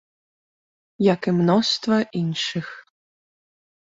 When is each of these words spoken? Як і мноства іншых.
Як 1.13 1.21
і 1.31 1.33
мноства 1.39 1.95
іншых. 2.21 2.67